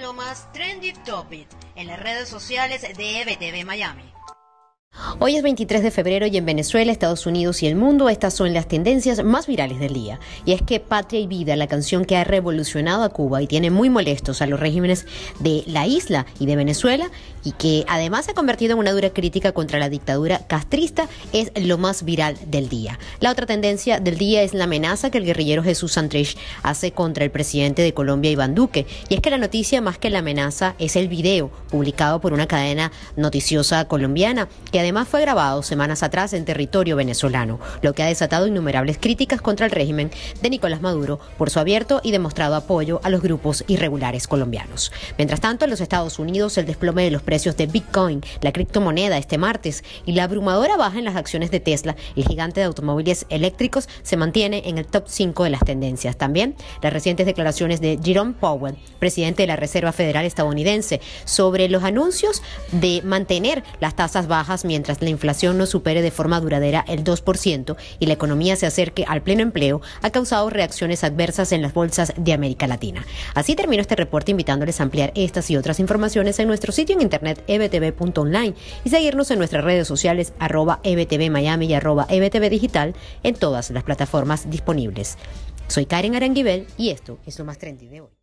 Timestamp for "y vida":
11.20-11.54